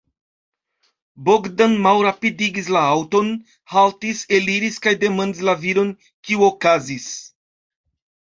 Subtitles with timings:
[1.25, 3.29] Bogdan malrapidigis la aŭton,
[3.75, 5.93] haltis, eliris kaj demandis la viron,
[6.31, 7.07] kio okazis.